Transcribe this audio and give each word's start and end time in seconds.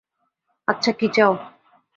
আচ্ছা, 0.67 0.91
কী 0.91 1.07
চাও? 1.13 1.33